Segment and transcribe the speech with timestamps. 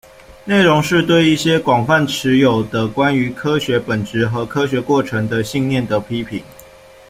[0.45, 6.43] 内容是对一些广泛持有的关于科学本质和科学过程的信念的批评。